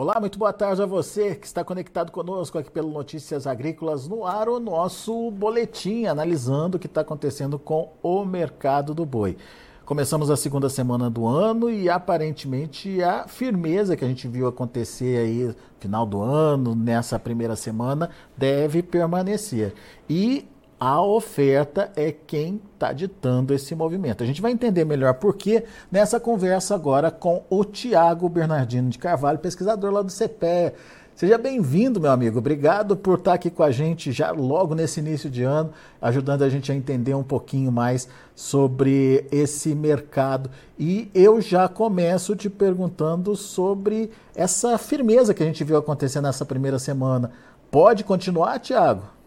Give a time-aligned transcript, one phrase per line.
[0.00, 4.24] Olá, muito boa tarde a você que está conectado conosco aqui pelo Notícias Agrícolas no
[4.24, 9.36] ar, o nosso boletim analisando o que está acontecendo com o mercado do boi.
[9.84, 15.18] Começamos a segunda semana do ano e aparentemente a firmeza que a gente viu acontecer
[15.18, 19.74] aí final do ano, nessa primeira semana, deve permanecer.
[20.08, 20.46] E
[20.80, 24.22] a oferta é quem está ditando esse movimento.
[24.22, 28.98] A gente vai entender melhor por quê nessa conversa agora com o Tiago Bernardino de
[28.98, 30.74] Carvalho, pesquisador lá do CPE.
[31.16, 32.38] Seja bem-vindo, meu amigo.
[32.38, 36.48] Obrigado por estar aqui com a gente já logo nesse início de ano, ajudando a
[36.48, 40.48] gente a entender um pouquinho mais sobre esse mercado.
[40.78, 46.44] E eu já começo te perguntando sobre essa firmeza que a gente viu acontecer nessa
[46.44, 47.32] primeira semana.
[47.68, 49.17] Pode continuar, Tiago?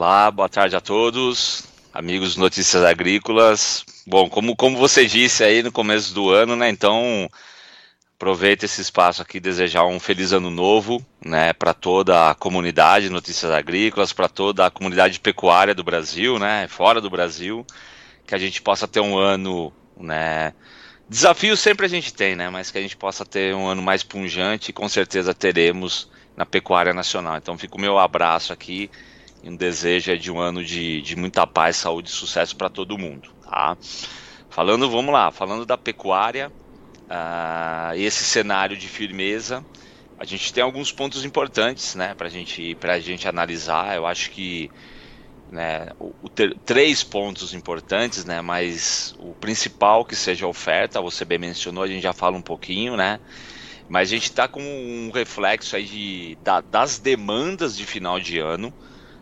[0.00, 3.84] Olá, boa tarde a todos, amigos Notícias Agrícolas.
[4.06, 6.68] Bom, como, como você disse aí no começo do ano, né?
[6.68, 7.28] Então,
[8.14, 13.50] aproveito esse espaço aqui desejar um feliz ano novo, né, para toda a comunidade Notícias
[13.50, 17.66] Agrícolas, para toda a comunidade pecuária do Brasil, né, fora do Brasil,
[18.24, 20.54] que a gente possa ter um ano, né,
[21.08, 24.04] desafios sempre a gente tem, né, mas que a gente possa ter um ano mais
[24.04, 27.36] punjante e com certeza teremos na pecuária nacional.
[27.36, 28.88] Então, fica o meu abraço aqui
[29.42, 32.98] e um desejo de um ano de, de muita paz, saúde e sucesso para todo
[32.98, 33.30] mundo.
[33.42, 33.76] Tá?
[34.50, 36.50] Falando, vamos lá, falando da pecuária,
[37.08, 39.64] uh, esse cenário de firmeza,
[40.18, 43.94] a gente tem alguns pontos importantes né, para gente, a gente analisar.
[43.94, 44.68] Eu acho que
[45.50, 51.00] né, o, o ter, três pontos importantes, né, mas o principal que seja a oferta,
[51.00, 53.20] você bem mencionou, a gente já fala um pouquinho, né?
[53.88, 58.38] Mas a gente está com um reflexo aí de, da, das demandas de final de
[58.38, 58.74] ano.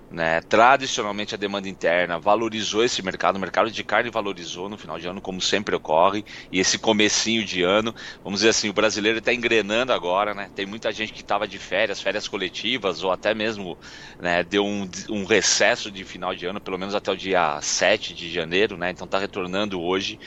[0.08, 0.40] Né?
[0.42, 5.08] Tradicionalmente a demanda interna valorizou esse mercado, o mercado de carne valorizou no final de
[5.08, 9.34] ano, como sempre ocorre, e esse comecinho de ano, vamos dizer assim, o brasileiro está
[9.34, 10.48] engrenando agora, né?
[10.54, 13.76] Tem muita gente que estava de férias, férias coletivas, ou até mesmo
[14.20, 18.14] né, deu um, um recesso de final de ano, pelo menos até o dia 7
[18.14, 18.90] de janeiro, né?
[18.90, 20.18] Então está retornando hoje.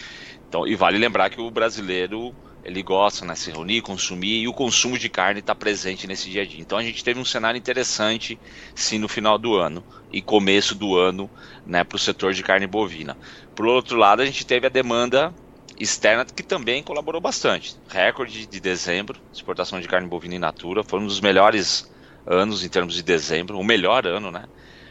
[0.48, 2.36] Então, e vale lembrar que o brasileiro
[2.70, 6.44] ele gosta, né, se reunir, consumir, e o consumo de carne está presente nesse dia
[6.44, 6.62] a dia.
[6.62, 8.40] Então a gente teve um cenário interessante,
[8.76, 11.30] sim, no final do ano e começo do ano,
[11.66, 13.18] né, para o setor de carne bovina.
[13.56, 15.34] Por outro lado, a gente teve a demanda
[15.80, 17.76] externa que também colaborou bastante.
[17.90, 21.92] Recorde de dezembro, exportação de carne bovina in natura, foi um dos melhores
[22.26, 24.46] anos em termos de dezembro, o melhor ano, né?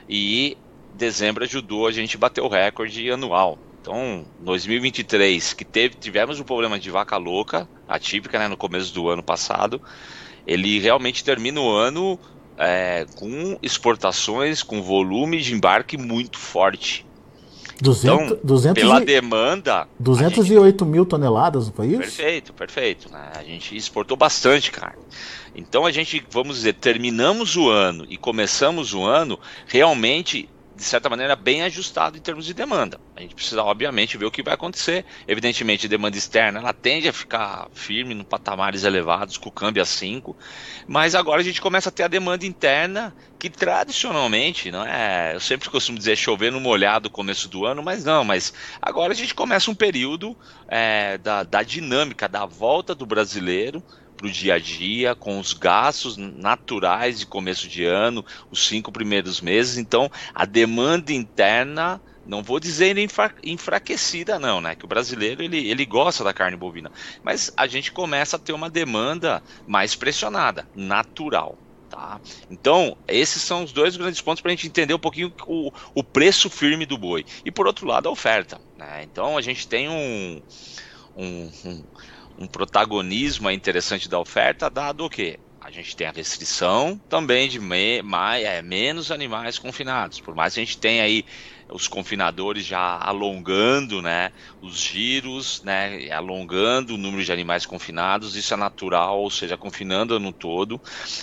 [0.09, 0.57] E
[0.93, 3.59] dezembro ajudou a gente a bater o recorde anual.
[3.89, 9.09] Então, 2023, que teve, tivemos um problema de vaca louca, atípica, né, no começo do
[9.09, 9.81] ano passado,
[10.47, 12.19] ele realmente termina o ano
[12.59, 17.07] é, com exportações, com volume de embarque muito forte.
[17.81, 19.89] 200, então, 200 pela e, demanda.
[19.99, 21.99] 208 gente, mil toneladas, não foi isso?
[22.01, 23.11] Perfeito, perfeito.
[23.11, 23.31] Né?
[23.37, 25.03] A gente exportou bastante carne.
[25.57, 30.47] Então a gente, vamos dizer, terminamos o ano e começamos o ano realmente
[30.79, 33.01] de certa maneira, bem ajustado em termos de demanda.
[33.17, 35.05] A gente precisa, obviamente, ver o que vai acontecer.
[35.27, 39.83] Evidentemente, a demanda externa ela tende a ficar firme em patamares elevados, com o câmbio
[39.83, 40.37] a 5,
[40.87, 45.35] mas agora a gente começa a ter a demanda interna, que tradicionalmente, não é?
[45.35, 49.13] Eu sempre costumo dizer chover no molhado no começo do ano, mas não, mas agora
[49.13, 50.37] a gente começa um período
[50.69, 53.83] é, da, da dinâmica, da volta do brasileiro
[54.19, 58.91] para o dia a dia, com os gastos naturais de começo de ano, os cinco
[58.91, 59.79] primeiros meses.
[59.79, 62.97] Então, a demanda interna, não vou dizer
[63.45, 64.75] enfraquecida, não, né?
[64.75, 66.91] Que o brasileiro ele, ele gosta da carne bovina,
[67.23, 71.57] mas a gente começa a ter uma demanda mais pressionada, natural.
[71.89, 72.21] Tá?
[72.51, 76.05] Então, esses são os dois grandes pontos para a gente entender um pouquinho o, o
[76.05, 77.25] preço firme do boi.
[77.47, 78.61] E por outro lado, a oferta.
[78.77, 79.05] Né?
[79.05, 80.43] Então, a gente tem um,
[81.17, 81.85] um, um
[82.39, 85.39] um protagonismo interessante da oferta, dado o quê?
[85.61, 90.21] A gente tem a restrição também de me, mais, é, menos animais confinados.
[90.21, 91.25] Por mais que a gente tenha aí
[91.71, 94.31] os confinadores já alongando né,
[94.61, 100.19] os giros, né, alongando o número de animais confinados, isso é natural, ou seja, confinando
[100.21, 100.81] no todo.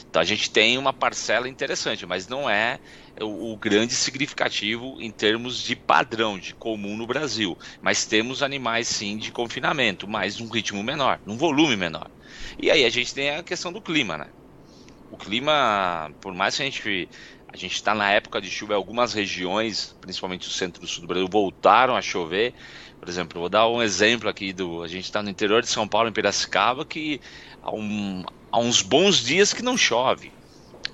[0.10, 2.80] Então a gente tem uma parcela interessante, mas não é
[3.22, 7.58] o, o, grande significativo em termos de padrão, de comum no Brasil.
[7.82, 12.10] Mas temos animais sim de confinamento, mas num ritmo menor, num volume menor.
[12.62, 14.28] E aí a gente tem a questão do clima, né?
[15.12, 17.10] O clima, por mais que a gente
[17.48, 21.08] a gente está na época de chuva, algumas regiões, principalmente o centro e sul do
[21.08, 22.54] Brasil, voltaram a chover.
[23.00, 24.84] Por exemplo, vou dar um exemplo aqui do.
[24.84, 27.22] A gente está no interior de São Paulo, em Piracicaba, que
[27.64, 30.34] há, um, há uns bons dias que não chove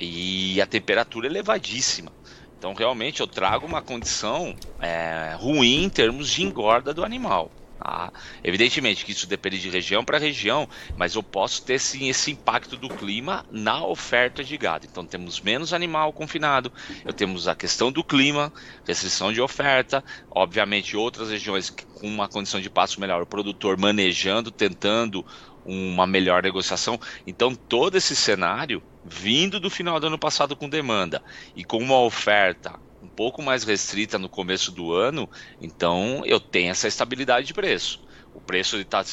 [0.01, 2.12] e a temperatura é elevadíssima.
[2.57, 7.51] Então, realmente, eu trago uma condição é, ruim em termos de engorda do animal.
[7.83, 8.12] Ah,
[8.44, 12.77] evidentemente que isso depende de região para região, mas eu posso ter sim esse impacto
[12.77, 14.86] do clima na oferta de gado.
[14.86, 16.71] Então temos menos animal confinado,
[17.03, 18.53] eu temos a questão do clima,
[18.86, 24.51] restrição de oferta, obviamente outras regiões com uma condição de pasto melhor, o produtor manejando,
[24.51, 25.25] tentando
[25.65, 27.00] uma melhor negociação.
[27.25, 31.24] Então todo esse cenário vindo do final do ano passado com demanda
[31.56, 35.27] e com uma oferta um pouco mais restrita no começo do ano,
[35.59, 38.00] então eu tenho essa estabilidade de preço.
[38.31, 39.03] O preço ele, tá,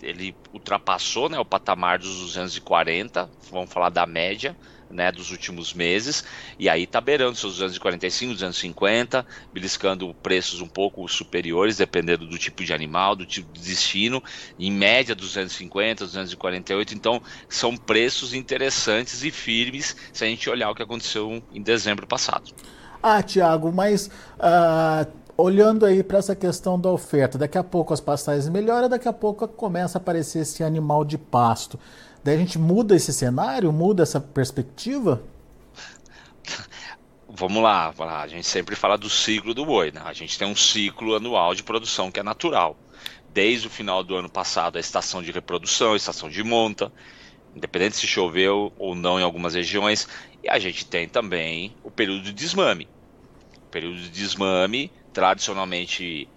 [0.00, 4.56] ele ultrapassou né, o patamar dos 240, vamos falar da média
[4.92, 6.24] né, dos últimos meses,
[6.58, 12.62] e aí está beirando seus 245, 250, beliscando preços um pouco superiores, dependendo do tipo
[12.64, 14.22] de animal, do tipo de destino,
[14.58, 20.74] em média 250, 248, então são preços interessantes e firmes se a gente olhar o
[20.74, 22.52] que aconteceu em dezembro passado.
[23.02, 24.08] Ah, Tiago, mas
[24.38, 29.08] uh, olhando aí para essa questão da oferta, daqui a pouco as pastagens melhoram, daqui
[29.08, 31.78] a pouco começa a aparecer esse animal de pasto.
[32.24, 35.22] Daí a gente muda esse cenário, muda essa perspectiva?
[37.28, 40.00] Vamos lá, a gente sempre fala do ciclo do boi, né?
[40.04, 42.76] A gente tem um ciclo anual de produção que é natural.
[43.32, 46.92] Desde o final do ano passado, a estação de reprodução, a estação de monta,
[47.56, 50.06] independente se choveu ou não em algumas regiões,
[50.44, 52.86] e a gente tem também o período de desmame.
[53.56, 56.28] O período de desmame, tradicionalmente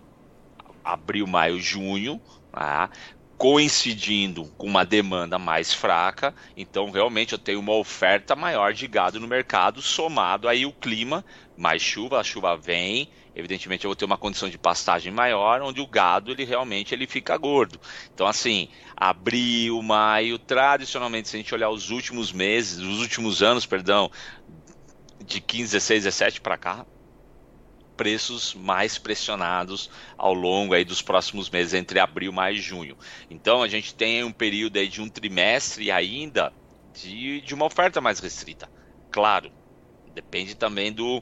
[0.84, 2.22] abril, maio, junho,
[2.54, 2.90] né?
[3.38, 9.20] Coincidindo com uma demanda mais fraca, então realmente eu tenho uma oferta maior de gado
[9.20, 11.24] no mercado, somado aí o clima,
[11.58, 15.82] mais chuva, a chuva vem, evidentemente eu vou ter uma condição de pastagem maior, onde
[15.82, 17.80] o gado ele realmente ele fica gordo.
[18.14, 23.66] Então assim, abril, maio, tradicionalmente se a gente olhar os últimos meses, os últimos anos,
[23.66, 24.10] perdão,
[25.26, 26.86] de 15, 16, 17 para cá,
[27.96, 32.98] preços mais pressionados ao longo aí dos próximos meses, entre abril, maio e junho.
[33.30, 36.54] Então a gente tem um período aí de um trimestre ainda
[36.94, 38.70] de, de uma oferta mais restrita.
[39.12, 39.52] Claro,
[40.14, 41.22] depende também do,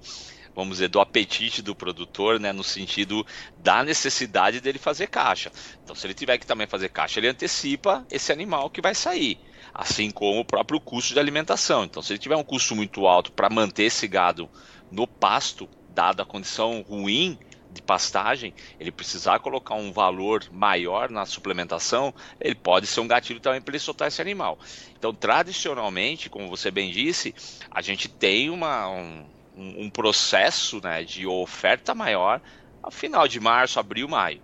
[0.55, 3.25] vamos dizer, do apetite do produtor, né, no sentido
[3.57, 5.51] da necessidade dele fazer caixa.
[5.83, 9.39] Então, se ele tiver que também fazer caixa, ele antecipa esse animal que vai sair,
[9.73, 11.83] assim como o próprio custo de alimentação.
[11.83, 14.49] Então, se ele tiver um custo muito alto para manter esse gado
[14.91, 17.37] no pasto, dada a condição ruim
[17.69, 23.39] de pastagem, ele precisar colocar um valor maior na suplementação, ele pode ser um gatilho
[23.39, 24.59] também para ele soltar esse animal.
[24.97, 27.33] Então, tradicionalmente, como você bem disse,
[27.71, 29.25] a gente tem uma, um,
[29.55, 32.41] um, processo né, de oferta maior
[32.81, 34.41] ao final de março, abril, maio.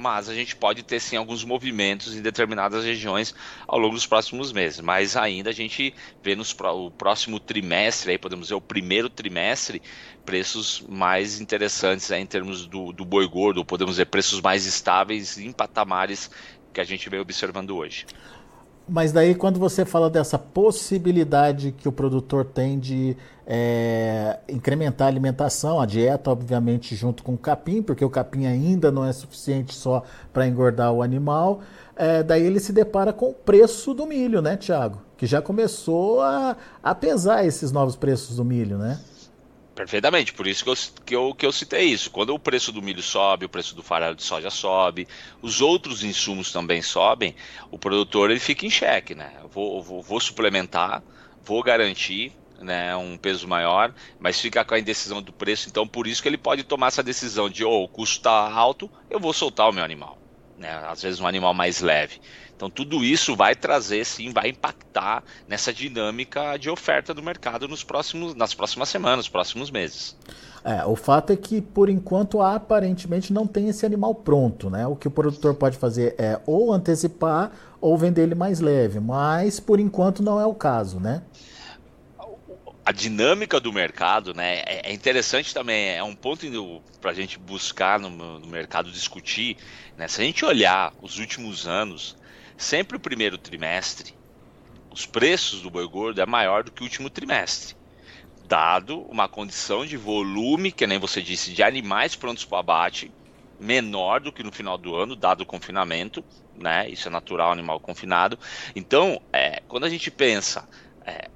[0.00, 3.34] Mas a gente pode ter sim alguns movimentos em determinadas regiões
[3.68, 4.80] ao longo dos próximos meses.
[4.80, 6.44] Mas ainda a gente vê no
[6.96, 9.82] próximo trimestre, aí podemos dizer o primeiro trimestre,
[10.24, 15.36] preços mais interessantes aí, em termos do, do boi gordo, podemos dizer preços mais estáveis
[15.36, 16.30] em patamares
[16.72, 18.06] que a gente vem observando hoje.
[18.90, 23.16] Mas daí quando você fala dessa possibilidade que o produtor tem de
[23.46, 28.90] é, incrementar a alimentação, a dieta, obviamente, junto com o capim, porque o capim ainda
[28.90, 30.02] não é suficiente só
[30.32, 31.60] para engordar o animal,
[31.94, 35.00] é, daí ele se depara com o preço do milho, né, Tiago?
[35.16, 38.98] Que já começou a, a pesar esses novos preços do milho, né?
[39.80, 42.10] Perfeitamente, por isso que eu, que, eu, que eu citei isso.
[42.10, 45.08] Quando o preço do milho sobe, o preço do farelo de soja sobe,
[45.40, 47.34] os outros insumos também sobem,
[47.70, 49.32] o produtor ele fica em xeque, né?
[49.50, 51.02] Vou, vou, vou suplementar,
[51.42, 56.06] vou garantir né, um peso maior, mas fica com a indecisão do preço, então por
[56.06, 59.32] isso que ele pode tomar essa decisão de, oh, o custo está alto, eu vou
[59.32, 60.18] soltar o meu animal.
[60.58, 60.70] Né?
[60.88, 62.20] Às vezes um animal mais leve.
[62.60, 67.82] Então tudo isso vai trazer, sim, vai impactar nessa dinâmica de oferta do mercado nos
[67.82, 70.14] próximos, nas próximas semanas, nos próximos meses.
[70.62, 74.86] É, o fato é que, por enquanto, aparentemente não tem esse animal pronto, né?
[74.86, 77.50] O que o produtor pode fazer é ou antecipar
[77.80, 81.22] ou vender ele mais leve, mas por enquanto não é o caso, né?
[82.84, 86.44] a dinâmica do mercado, né, é, é interessante também, é um ponto
[87.00, 89.56] para a gente buscar no, no, mercado discutir,
[89.96, 92.16] né, se a gente olhar os últimos anos,
[92.60, 94.14] sempre o primeiro trimestre,
[94.92, 97.74] os preços do boi gordo é maior do que o último trimestre,
[98.46, 103.10] dado uma condição de volume, que nem você disse, de animais prontos para abate,
[103.58, 106.24] menor do que no final do ano, dado o confinamento,
[106.54, 106.88] né?
[106.88, 108.38] Isso é natural, animal confinado.
[108.74, 110.68] Então, é, quando a gente pensa
[111.06, 111.30] é,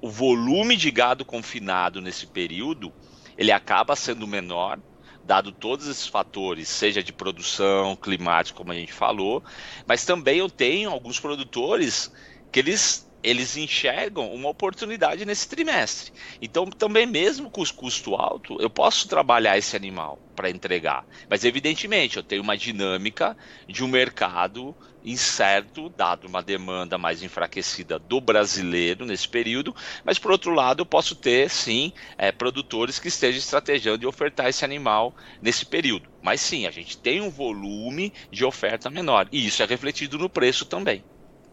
[0.00, 2.92] o volume de gado confinado nesse período,
[3.36, 4.78] ele acaba sendo menor
[5.26, 9.44] dado todos esses fatores, seja de produção, climático, como a gente falou,
[9.86, 12.10] mas também eu tenho alguns produtores
[12.50, 16.12] que eles eles enxergam uma oportunidade nesse trimestre.
[16.40, 21.04] Então, também mesmo com os custo alto, eu posso trabalhar esse animal para entregar.
[21.28, 27.98] Mas evidentemente, eu tenho uma dinâmica de um mercado incerto, dado uma demanda mais enfraquecida
[27.98, 33.08] do brasileiro nesse período, mas por outro lado, eu posso ter sim é, produtores que
[33.08, 36.08] estejam estrategando de ofertar esse animal nesse período.
[36.20, 40.28] Mas sim, a gente tem um volume de oferta menor e isso é refletido no
[40.28, 41.04] preço também.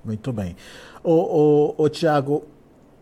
[0.03, 0.55] Muito bem.
[1.03, 2.47] Ô, ô, ô Tiago,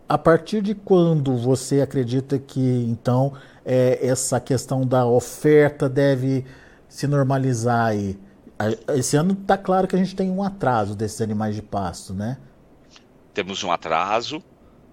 [0.10, 6.44] a partir de quando você acredita que então é, essa questão da oferta deve
[6.90, 8.20] se normalizar aí?
[8.96, 12.38] Esse ano está claro que a gente tem um atraso desses animais de pasto, né?
[13.34, 14.44] Temos um atraso.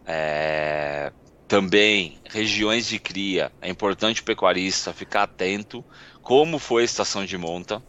[0.07, 1.13] É...
[1.47, 3.51] Também regiões de cria.
[3.61, 5.85] É importante o pecuarista ficar atento
[6.23, 7.83] como foi a estação de monta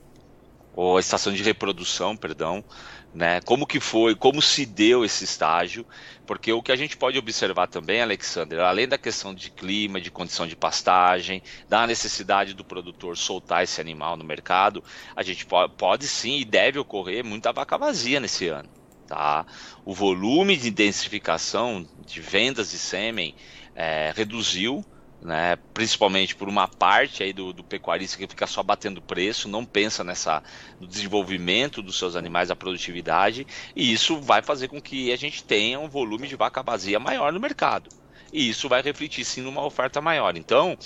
[0.76, 2.64] ou a estação de reprodução, perdão,
[3.14, 3.42] né?
[3.42, 5.86] Como que foi, como se deu esse estágio,
[6.26, 10.12] porque o que a gente pode observar também, Alexander, além da questão de clima, de
[10.12, 14.84] condição de pastagem, da necessidade do produtor soltar esse animal no mercado,
[15.16, 18.70] a gente pode, pode sim e deve ocorrer muita vaca vazia nesse ano.
[19.08, 19.44] Tá?
[19.84, 23.34] O volume de intensificação de vendas de sêmen
[23.76, 24.86] é, reduziu,
[25.22, 29.66] né, principalmente por uma parte aí do, do, pecuarista que fica só batendo preço, não
[29.66, 30.42] pensa nessa
[30.80, 33.46] no desenvolvimento dos seus animais, a produtividade,
[33.76, 37.34] e isso vai fazer com que a gente tenha um volume de vaca vazia maior
[37.34, 37.90] no mercado.
[38.32, 40.38] E isso vai refletir sim numa oferta maior.
[40.38, 40.78] Então,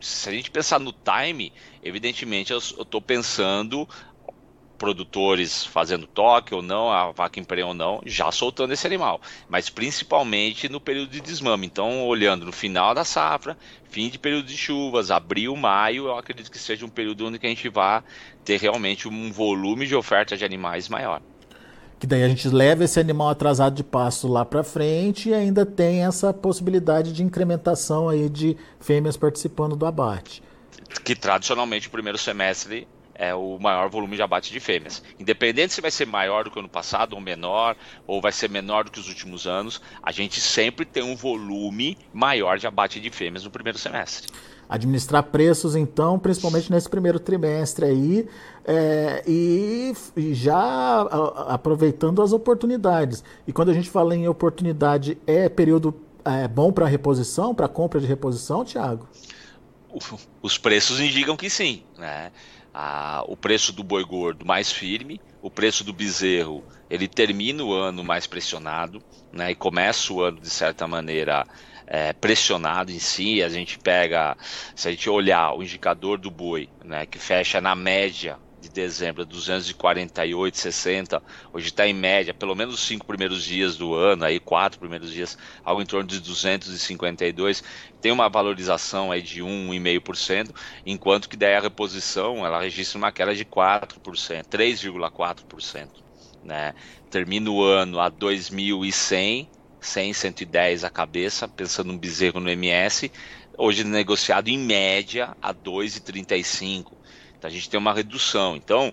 [0.00, 1.52] se a gente pensar no time,
[1.82, 3.88] evidentemente eu estou pensando
[4.78, 9.70] produtores fazendo toque ou não, a vaca emprenha ou não, já soltando esse animal, mas
[9.70, 11.66] principalmente no período de desmame.
[11.66, 13.56] Então, olhando no final da safra,
[13.88, 17.48] fim de período de chuvas, abril, maio, eu acredito que seja um período onde a
[17.48, 18.02] gente vai
[18.44, 21.22] ter realmente um volume de oferta de animais maior.
[21.98, 25.64] Que daí a gente leva esse animal atrasado de pasto lá para frente e ainda
[25.64, 30.42] tem essa possibilidade de incrementação aí de fêmeas participando do abate.
[31.02, 35.02] Que tradicionalmente o primeiro semestre é o maior volume de abate de fêmeas.
[35.18, 38.50] Independente se vai ser maior do que o ano passado ou menor, ou vai ser
[38.50, 43.00] menor do que os últimos anos, a gente sempre tem um volume maior de abate
[43.00, 44.32] de fêmeas no primeiro semestre.
[44.68, 48.28] Administrar preços, então, principalmente nesse primeiro trimestre aí,
[48.64, 51.02] é, e, e, já
[51.48, 53.22] aproveitando as oportunidades.
[53.46, 55.94] E quando a gente fala em oportunidade, é período
[56.24, 59.06] é, bom para reposição, para compra de reposição, Tiago?
[60.42, 62.32] Os preços indicam que sim, né?
[63.26, 68.02] O preço do boi gordo mais firme, o preço do bezerro ele termina o ano
[68.04, 69.02] mais pressionado,
[69.32, 71.44] né, e começa o ano de certa maneira
[71.86, 73.42] é, pressionado em si.
[73.42, 74.36] A gente pega,
[74.74, 79.26] se a gente olhar o indicador do boi, né, que fecha na média de dezembro,
[79.26, 81.22] 248,60.
[81.52, 85.12] Hoje está em média, pelo menos os cinco primeiros dias do ano, aí quatro primeiros
[85.12, 87.62] dias, algo em torno de 252.
[88.00, 90.50] Tem uma valorização aí de 1,5%,
[90.86, 95.88] enquanto que daí a reposição ela registra uma queda de 4%, 3,4%.
[96.42, 96.74] Né?
[97.10, 99.48] Termina o ano a 2.100,
[99.80, 103.12] 100, 110 a cabeça, pensando um bezerro no MS,
[103.58, 107.03] hoje negociado em média a 2,35.
[107.44, 108.56] A gente tem uma redução.
[108.56, 108.92] Então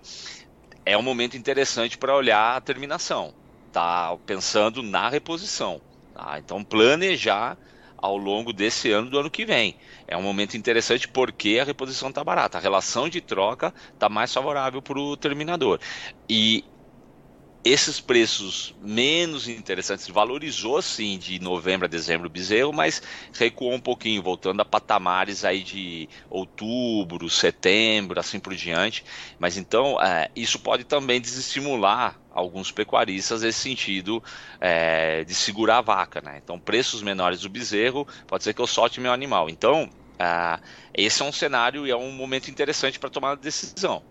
[0.86, 3.34] é um momento interessante para olhar a terminação,
[3.72, 4.15] tá?
[4.25, 5.81] Pensando na reposição.
[6.13, 6.38] Tá?
[6.38, 7.58] Então planejar
[7.98, 9.75] ao longo desse ano do ano que vem.
[10.08, 14.34] É um momento interessante porque a reposição está barata, a relação de troca está mais
[14.34, 15.79] favorável para o terminador.
[16.27, 16.65] E
[17.63, 23.01] esses preços menos interessantes valorizou sim de novembro a dezembro o bezerro, mas
[23.34, 29.03] recuou um pouquinho, voltando a patamares aí de outubro, setembro, assim por diante.
[29.38, 34.24] Mas então é, isso pode também desestimular alguns pecuaristas nesse sentido
[34.60, 36.39] é, de segurar a vaca, né?
[36.41, 39.50] Então preços menores do bezerro pode ser que eu solte meu animal.
[39.50, 39.88] Então
[40.20, 40.60] é,
[40.94, 44.03] esse é um cenário e é um momento interessante para tomar a decisão.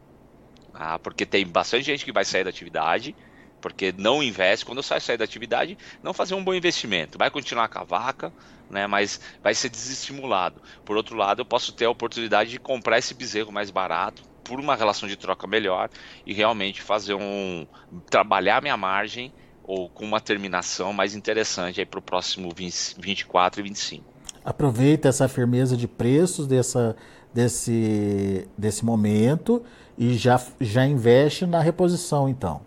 [0.72, 3.16] Ah, porque tem bastante gente que vai sair da atividade,
[3.60, 7.18] porque não investe, quando sai sair da atividade, não fazer um bom investimento.
[7.18, 8.32] Vai continuar com a vaca,
[8.68, 10.60] né, mas vai ser desestimulado.
[10.84, 14.58] Por outro lado, eu posso ter a oportunidade de comprar esse bezerro mais barato, por
[14.58, 15.88] uma relação de troca melhor
[16.26, 17.64] e realmente fazer um
[18.10, 23.62] trabalhar minha margem ou com uma terminação mais interessante para o próximo 20, 24 e
[23.62, 24.04] 25.
[24.44, 26.96] Aproveita essa firmeza de preços dessa,
[27.32, 29.62] desse, desse momento
[29.96, 32.62] e já, já investe na reposição, então.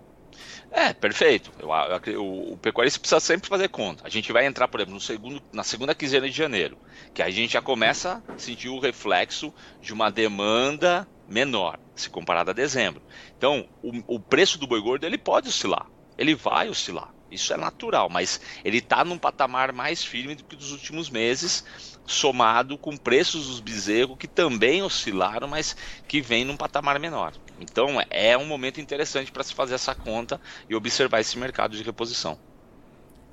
[0.72, 1.52] É, perfeito.
[1.60, 1.70] Eu,
[2.06, 4.06] eu, o, o pecuarista precisa sempre fazer conta.
[4.06, 6.78] A gente vai entrar, por exemplo, no segundo, na segunda quinzena de janeiro,
[7.14, 12.52] que a gente já começa a sentir o reflexo de uma demanda menor, se comparado
[12.52, 13.02] a dezembro.
[13.38, 15.88] Então, o, o preço do boi gordo ele pode oscilar,
[16.18, 17.14] ele vai oscilar.
[17.34, 21.64] Isso é natural, mas ele está num patamar mais firme do que dos últimos meses,
[22.06, 25.76] somado com preços dos bezerros que também oscilaram, mas
[26.08, 27.34] que vem num patamar menor.
[27.60, 31.82] Então é um momento interessante para se fazer essa conta e observar esse mercado de
[31.82, 32.38] reposição.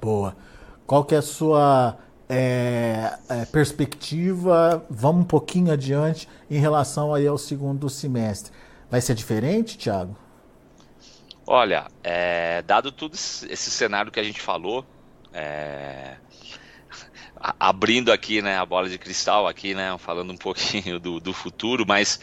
[0.01, 0.35] Boa.
[0.87, 4.85] Qual que é a sua é, é, perspectiva?
[4.89, 8.53] Vamos um pouquinho adiante em relação aí ao segundo semestre.
[8.91, 10.17] Vai ser diferente, Thiago?
[11.53, 14.87] Olha, é, dado tudo esse cenário que a gente falou,
[15.33, 16.15] é,
[17.59, 21.85] abrindo aqui né, a bola de cristal aqui, né, falando um pouquinho do, do futuro,
[21.85, 22.21] mas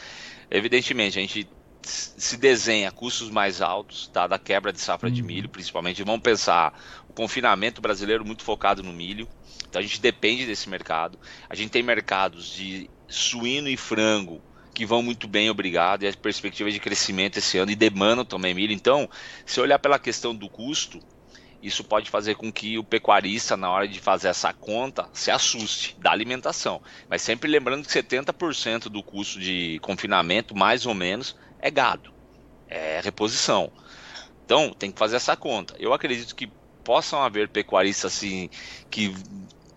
[0.49, 1.45] evidentemente a gente
[1.81, 5.27] se desenha custos mais altos, dada a quebra de safra de uhum.
[5.27, 6.05] milho, principalmente.
[6.05, 9.27] Vamos pensar o confinamento brasileiro muito focado no milho.
[9.67, 11.19] Então a gente depende desse mercado.
[11.49, 14.41] A gente tem mercados de suíno e frango
[14.77, 18.53] que vão muito bem, obrigado, e a perspectiva de crescimento esse ano e demandam também
[18.53, 18.71] milho.
[18.71, 19.09] Então,
[19.43, 20.99] se olhar pela questão do custo,
[21.63, 25.95] isso pode fazer com que o pecuarista, na hora de fazer essa conta, se assuste
[25.99, 26.79] da alimentação.
[27.09, 32.13] Mas sempre lembrando que 70% do custo de confinamento, mais ou menos, é gado,
[32.67, 33.71] é reposição.
[34.45, 35.73] Então, tem que fazer essa conta.
[35.79, 36.51] Eu acredito que
[36.83, 38.47] possam haver pecuaristas assim
[38.91, 39.11] que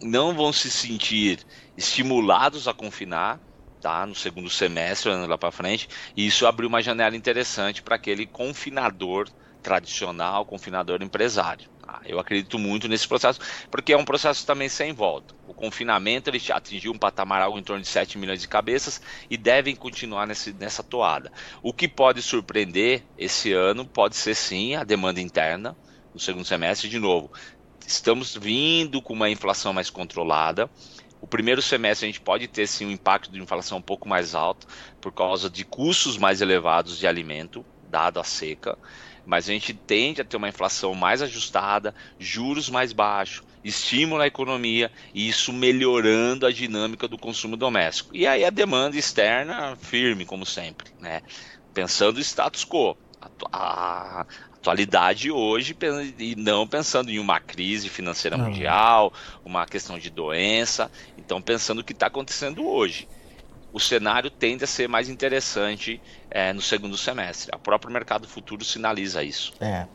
[0.02, 1.38] não vão se sentir
[1.74, 3.40] estimulados a confinar,
[3.80, 4.06] tá?
[4.06, 8.26] No segundo semestre, ano lá para frente, e isso abriu uma janela interessante para aquele
[8.26, 9.28] confinador
[9.62, 11.68] tradicional, confinador empresário.
[11.82, 12.00] Tá?
[12.04, 15.34] Eu acredito muito nesse processo, porque é um processo também sem volta.
[15.46, 19.36] O confinamento ele atingiu um patamar algo em torno de 7 milhões de cabeças e
[19.36, 21.32] devem continuar nesse, nessa toada.
[21.62, 25.76] O que pode surpreender esse ano pode ser sim a demanda interna
[26.12, 27.30] no segundo semestre, de novo.
[27.86, 30.70] Estamos vindo com uma inflação mais controlada.
[31.20, 34.34] O primeiro semestre a gente pode ter sim um impacto de inflação um pouco mais
[34.34, 34.66] alto
[35.00, 38.78] por causa de custos mais elevados de alimento, dado a seca
[39.24, 44.26] mas a gente tende a ter uma inflação mais ajustada, juros mais baixos, estímulo à
[44.26, 48.16] economia e isso melhorando a dinâmica do consumo doméstico.
[48.16, 51.20] E aí a demanda externa firme, como sempre, né?
[51.72, 52.96] Pensando no status quo.
[53.52, 54.26] A,
[54.60, 55.74] atualidade hoje
[56.18, 59.12] e não pensando em uma crise financeira mundial,
[59.44, 63.08] uma questão de doença, então pensando o que está acontecendo hoje
[63.72, 67.50] o cenário tende a ser mais interessante é, no segundo semestre.
[67.54, 69.52] O próprio mercado futuro sinaliza isso.
[69.60, 69.86] É.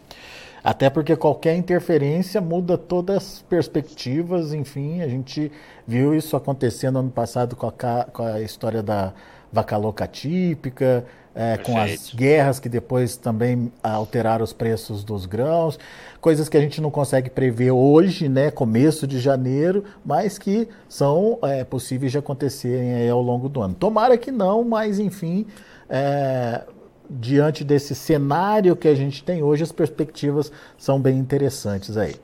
[0.64, 5.52] Até porque qualquer interferência muda todas as perspectivas, enfim, a gente
[5.86, 7.72] viu isso acontecendo ano passado com a,
[8.06, 9.14] com a história da
[9.52, 15.78] vaca louca típica, é, com as guerras que depois também alteraram os preços dos grãos,
[16.22, 21.38] coisas que a gente não consegue prever hoje, né, começo de janeiro, mas que são
[21.44, 23.76] é, possíveis de acontecerem ao longo do ano.
[23.76, 25.46] Tomara que não, mas enfim,
[25.90, 26.64] é,
[27.10, 32.16] diante desse cenário que a gente tem hoje, as perspectivas são bem interessantes aí.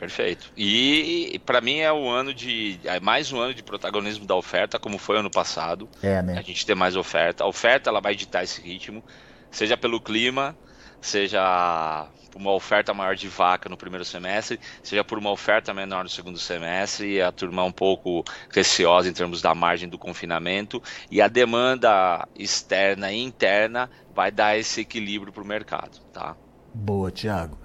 [0.00, 0.50] Perfeito.
[0.56, 2.80] E, para mim é o ano de.
[2.84, 5.86] É mais um ano de protagonismo da oferta, como foi ano passado.
[6.02, 6.38] É, né?
[6.38, 7.44] A gente tem mais oferta.
[7.44, 9.04] A oferta ela vai ditar esse ritmo,
[9.50, 10.56] seja pelo clima,
[11.02, 16.02] seja por uma oferta maior de vaca no primeiro semestre, seja por uma oferta menor
[16.02, 20.82] no segundo semestre, e a turma um pouco receosa em termos da margem do confinamento,
[21.10, 26.36] e a demanda externa e interna vai dar esse equilíbrio para o mercado, tá?
[26.72, 27.58] Boa, Tiago.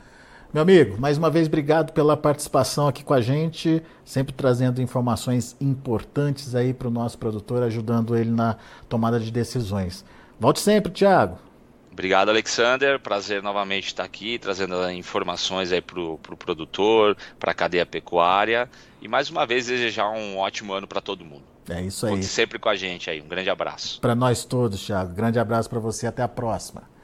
[0.56, 5.54] Meu amigo, mais uma vez obrigado pela participação aqui com a gente, sempre trazendo informações
[5.60, 8.56] importantes aí para o nosso produtor, ajudando ele na
[8.88, 10.06] tomada de decisões.
[10.40, 11.38] Volte sempre, Tiago.
[11.92, 12.98] Obrigado, Alexander.
[13.02, 18.70] Prazer novamente estar aqui, trazendo informações aí para o pro produtor, para a cadeia pecuária.
[19.02, 21.44] E mais uma vez desejar um ótimo ano para todo mundo.
[21.70, 22.14] É isso aí.
[22.14, 23.22] Conte sempre com a gente aí.
[23.22, 24.00] Um grande abraço.
[24.00, 25.14] Para nós todos, Thiago.
[25.14, 26.08] Grande abraço para você.
[26.08, 26.95] Até a próxima.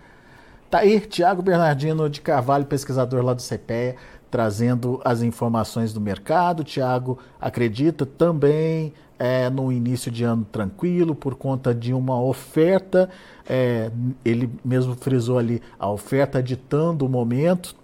[0.72, 3.98] Tá aí Tiago Bernardino de Carvalho, pesquisador lá do CPEA,
[4.32, 6.64] trazendo as informações do mercado.
[6.64, 13.10] Tiago acredita também é, no início de ano tranquilo por conta de uma oferta.
[13.46, 13.92] É,
[14.24, 17.76] ele mesmo frisou ali a oferta ditando o momento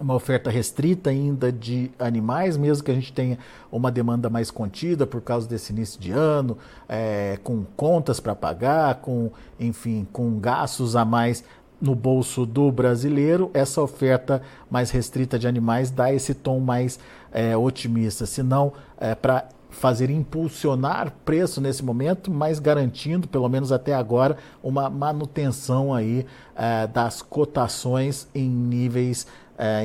[0.00, 3.38] uma oferta restrita ainda de animais, mesmo que a gente tenha
[3.70, 8.96] uma demanda mais contida por causa desse início de ano, é, com contas para pagar,
[8.96, 11.44] com enfim, com gastos a mais
[11.84, 16.98] no bolso do brasileiro, essa oferta mais restrita de animais dá esse tom mais
[17.30, 23.92] é, otimista, senão é, para fazer impulsionar preço nesse momento, mas garantindo, pelo menos até
[23.92, 26.24] agora, uma manutenção aí
[26.56, 29.26] é, das cotações em níveis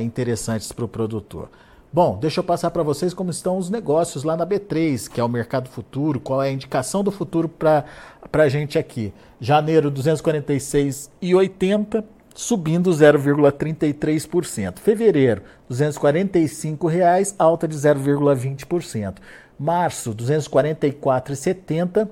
[0.02, 1.48] interessantes para o produtor.
[1.92, 5.24] Bom, deixa eu passar para vocês como estão os negócios lá na B3, que é
[5.24, 7.84] o mercado futuro, qual é a indicação do futuro para
[8.32, 9.12] a gente aqui.
[9.40, 14.78] Janeiro 246,80, subindo 0,33%.
[14.78, 19.16] Fevereiro, R$ 245,00, alta de 0,20%.
[19.58, 22.08] Março, R$ 244,70,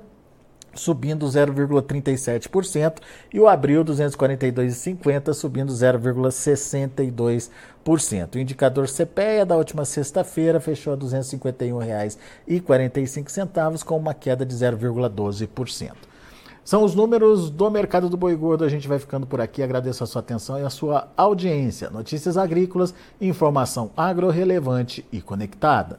[0.78, 2.98] subindo 0,37%,
[3.32, 8.34] e o abril 242,50, subindo 0,62%.
[8.34, 16.08] O indicador CPEA da última sexta-feira fechou a R$ 251,45, com uma queda de 0,12%.
[16.68, 18.62] São os números do mercado do boi gordo.
[18.62, 19.62] A gente vai ficando por aqui.
[19.62, 21.88] Agradeço a sua atenção e a sua audiência.
[21.88, 25.98] Notícias agrícolas, informação agro-relevante e conectada.